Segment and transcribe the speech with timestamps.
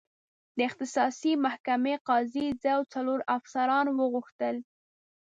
[0.57, 4.55] د اختصاصي محکمې قاضي زه او څلور افسران وغوښتل.